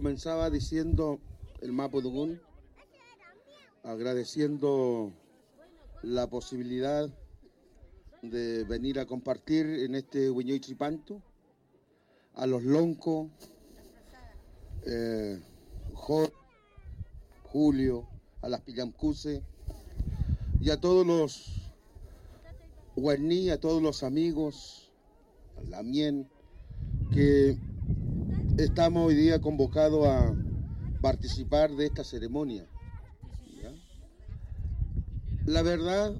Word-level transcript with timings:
comenzaba 0.00 0.48
diciendo 0.48 1.20
el 1.60 1.72
Mapudungun, 1.72 2.40
agradeciendo 3.82 5.12
la 6.02 6.26
posibilidad 6.26 7.06
de 8.22 8.64
venir 8.64 8.98
a 8.98 9.04
compartir 9.04 9.66
en 9.66 9.94
este 9.94 10.30
Huiñoy 10.30 10.58
Chipanto 10.58 11.20
a 12.34 12.46
los 12.46 12.62
Loncos, 12.62 13.28
eh, 14.86 15.38
Julio, 17.42 18.08
a 18.40 18.48
las 18.48 18.62
Pillamcuse 18.62 19.42
y 20.62 20.70
a 20.70 20.80
todos 20.80 21.06
los 21.06 21.74
Huerní, 22.96 23.50
a 23.50 23.60
todos 23.60 23.82
los 23.82 24.02
amigos, 24.02 24.90
a 25.58 25.62
la 25.68 25.82
Mien, 25.82 26.26
que 27.12 27.58
estamos 28.64 29.06
hoy 29.06 29.14
día 29.14 29.40
convocados 29.40 30.06
a 30.06 30.34
participar 31.00 31.70
de 31.70 31.86
esta 31.86 32.04
ceremonia. 32.04 32.66
La 35.46 35.62
verdad, 35.62 36.14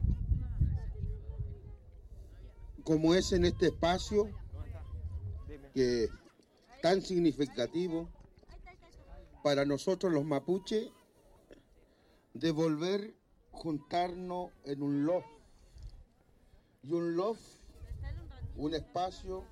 como 2.83 3.15
es 3.15 3.33
en 3.33 3.45
este 3.45 3.67
espacio, 3.67 4.31
que 5.75 6.09
tan 6.81 7.03
significativo 7.03 8.09
para 9.45 9.67
nosotros 9.67 10.11
los 10.11 10.25
mapuches, 10.25 10.89
de 12.33 12.51
volver 12.53 13.15
juntarnos 13.51 14.51
en 14.65 14.83
un 14.83 15.05
loft. 15.05 15.29
Y 16.83 16.93
un 16.93 17.17
loft, 17.17 17.43
un 18.57 18.75
espacio 18.75 19.45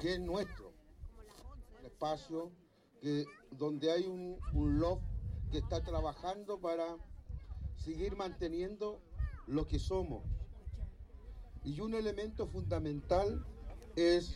que 0.00 0.14
es 0.14 0.20
nuestro. 0.20 0.71
Espacio 1.84 2.50
donde 3.58 3.90
hay 3.90 4.06
un, 4.06 4.38
un 4.54 4.78
loft 4.78 5.02
que 5.50 5.58
está 5.58 5.82
trabajando 5.82 6.58
para 6.60 6.96
seguir 7.76 8.16
manteniendo 8.16 9.00
lo 9.46 9.66
que 9.66 9.78
somos. 9.78 10.22
Y 11.64 11.80
un 11.80 11.94
elemento 11.94 12.46
fundamental 12.46 13.44
es 13.96 14.34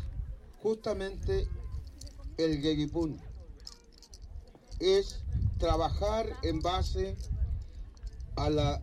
justamente 0.62 1.48
el 2.38 2.60
Gegipun. 2.60 3.20
Es 4.80 5.22
trabajar 5.58 6.26
en 6.42 6.60
base 6.60 7.16
a 8.36 8.50
la 8.50 8.82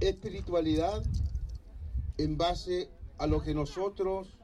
espiritualidad, 0.00 1.02
en 2.18 2.36
base 2.36 2.90
a 3.18 3.26
lo 3.26 3.40
que 3.42 3.54
nosotros, 3.54 4.36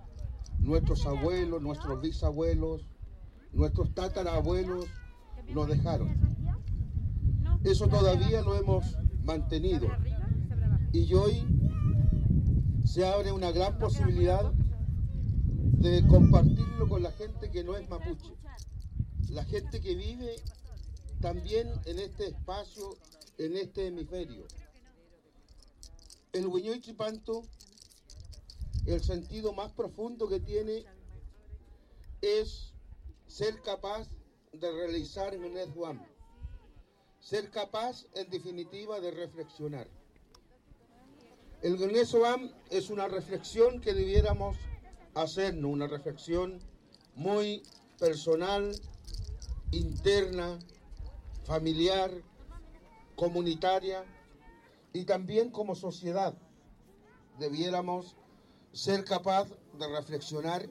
nuestros 0.58 1.06
abuelos, 1.06 1.60
nuestros 1.60 2.00
bisabuelos, 2.00 2.86
nuestros 3.52 3.94
tatarabuelos 3.94 4.86
nos 5.48 5.68
dejaron. 5.68 6.14
Eso 7.64 7.88
todavía 7.88 8.40
lo 8.42 8.56
hemos 8.56 8.96
mantenido. 9.24 9.88
Y 10.92 11.12
hoy 11.14 11.46
se 12.84 13.06
abre 13.06 13.32
una 13.32 13.52
gran 13.52 13.78
posibilidad 13.78 14.52
de 14.52 16.06
compartirlo 16.08 16.88
con 16.88 17.02
la 17.02 17.12
gente 17.12 17.50
que 17.50 17.64
no 17.64 17.76
es 17.76 17.88
mapuche, 17.88 18.34
la 19.28 19.44
gente 19.44 19.80
que 19.80 19.94
vive 19.94 20.36
también 21.20 21.68
en 21.84 21.98
este 21.98 22.28
espacio, 22.28 22.96
en 23.38 23.56
este 23.56 23.86
hemisferio. 23.86 24.44
El 26.32 26.46
Huiñoy 26.46 26.80
Chipanto, 26.80 27.42
el 28.86 29.02
sentido 29.02 29.52
más 29.52 29.72
profundo 29.72 30.28
que 30.28 30.40
tiene 30.40 30.84
es 32.22 32.72
ser 33.30 33.62
capaz 33.62 34.08
de 34.52 34.72
realizar 34.72 35.32
en 35.34 35.44
el 35.44 35.72
ser 37.20 37.50
capaz, 37.50 38.06
en 38.14 38.28
definitiva, 38.28 38.98
de 38.98 39.12
reflexionar. 39.12 39.88
El 41.62 41.76
Gnesoam 41.76 42.50
es 42.70 42.90
una 42.90 43.06
reflexión 43.06 43.80
que 43.80 43.94
debiéramos 43.94 44.56
hacernos, 45.14 45.70
una 45.70 45.86
reflexión 45.86 46.58
muy 47.14 47.62
personal, 48.00 48.74
interna, 49.70 50.58
familiar, 51.44 52.10
comunitaria 53.14 54.04
y 54.92 55.04
también 55.04 55.50
como 55.50 55.76
sociedad. 55.76 56.34
Debiéramos 57.38 58.16
ser 58.72 59.04
capaz 59.04 59.48
de 59.78 59.86
reflexionar 59.86 60.68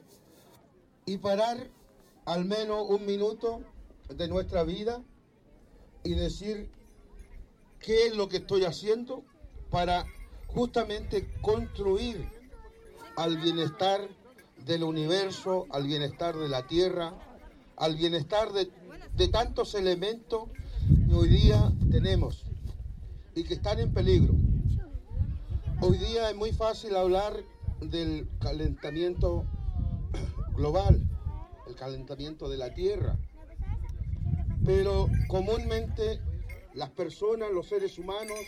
y 1.06 1.16
parar 1.16 1.70
al 2.24 2.44
menos 2.44 2.86
un 2.88 3.06
minuto 3.06 3.60
de 4.08 4.28
nuestra 4.28 4.64
vida 4.64 5.02
y 6.04 6.14
decir 6.14 6.70
qué 7.78 8.06
es 8.06 8.16
lo 8.16 8.28
que 8.28 8.38
estoy 8.38 8.64
haciendo 8.64 9.24
para 9.70 10.04
justamente 10.48 11.28
construir 11.40 12.28
al 13.16 13.36
bienestar 13.38 14.08
del 14.64 14.82
universo, 14.82 15.66
al 15.70 15.86
bienestar 15.86 16.36
de 16.36 16.48
la 16.48 16.66
tierra, 16.66 17.14
al 17.76 17.96
bienestar 17.96 18.52
de, 18.52 18.70
de 19.16 19.28
tantos 19.28 19.74
elementos 19.74 20.48
que 21.08 21.14
hoy 21.14 21.28
día 21.28 21.72
tenemos 21.90 22.44
y 23.34 23.44
que 23.44 23.54
están 23.54 23.78
en 23.78 23.92
peligro. 23.92 24.34
Hoy 25.80 25.96
día 25.98 26.30
es 26.30 26.36
muy 26.36 26.52
fácil 26.52 26.94
hablar 26.96 27.42
del 27.80 28.28
calentamiento 28.38 29.44
global, 30.54 31.00
el 31.70 31.76
calentamiento 31.76 32.48
de 32.48 32.58
la 32.58 32.74
tierra, 32.74 33.16
pero 34.64 35.08
comúnmente 35.28 36.20
las 36.74 36.90
personas, 36.90 37.50
los 37.50 37.68
seres 37.68 37.98
humanos, 37.98 38.38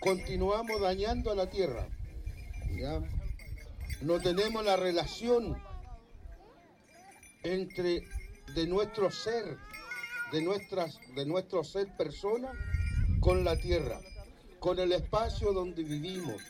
continuamos 0.00 0.80
dañando 0.80 1.30
a 1.30 1.34
la 1.34 1.50
tierra. 1.50 1.88
No 4.00 4.20
tenemos 4.20 4.64
la 4.64 4.76
relación 4.76 5.60
entre 7.42 8.04
de 8.54 8.66
nuestro 8.66 9.10
ser, 9.10 9.58
de, 10.32 10.42
nuestras, 10.42 10.98
de 11.14 11.26
nuestro 11.26 11.64
ser 11.64 11.94
persona 11.96 12.52
con 13.20 13.44
la 13.44 13.56
tierra, 13.56 14.00
con 14.60 14.78
el 14.78 14.92
espacio 14.92 15.52
donde 15.52 15.82
vivimos, 15.82 16.40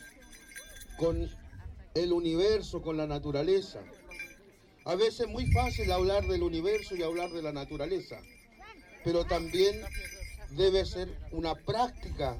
con 0.98 1.28
el 1.94 2.12
universo, 2.12 2.82
con 2.82 2.96
la 2.96 3.06
naturaleza. 3.06 3.80
A 4.88 4.96
veces 4.96 5.20
es 5.20 5.28
muy 5.28 5.46
fácil 5.52 5.92
hablar 5.92 6.26
del 6.26 6.42
universo 6.42 6.96
y 6.96 7.02
hablar 7.04 7.30
de 7.30 7.42
la 7.42 7.52
naturaleza 7.52 8.18
pero 9.04 9.24
también 9.24 9.76
debe 10.50 10.84
ser 10.84 11.08
una 11.30 11.54
práctica 11.54 12.36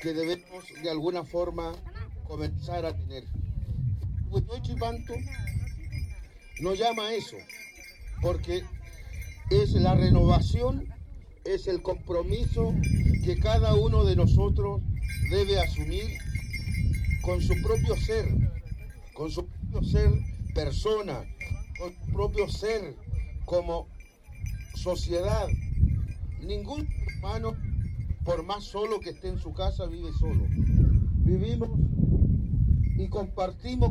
que 0.00 0.12
debemos 0.12 0.64
de 0.82 0.90
alguna 0.90 1.24
forma 1.24 1.74
comenzar 2.24 2.84
a 2.84 2.94
tener. 2.94 3.24
Chipanto 4.62 5.14
nos 6.60 6.78
llama 6.78 7.08
a 7.08 7.14
eso, 7.14 7.36
porque 8.20 8.62
es 9.50 9.72
la 9.72 9.94
renovación, 9.94 10.86
es 11.44 11.66
el 11.66 11.82
compromiso 11.82 12.74
que 13.24 13.38
cada 13.38 13.74
uno 13.74 14.04
de 14.04 14.16
nosotros 14.16 14.80
debe 15.30 15.60
asumir 15.60 16.18
con 17.22 17.40
su 17.40 17.54
propio 17.62 17.96
ser, 17.96 18.28
con 19.12 19.30
su 19.30 19.46
propio 19.46 19.82
ser 19.82 20.10
persona, 20.54 21.24
propio 22.12 22.48
ser 22.48 22.96
como 23.44 23.88
sociedad, 24.74 25.48
Ningún 26.42 26.88
humano, 27.18 27.56
por 28.24 28.42
más 28.42 28.64
solo 28.64 28.98
que 28.98 29.10
esté 29.10 29.28
en 29.28 29.38
su 29.38 29.52
casa, 29.52 29.86
vive 29.86 30.12
solo. 30.12 30.44
Vivimos 30.48 31.70
y 32.98 33.08
compartimos 33.08 33.90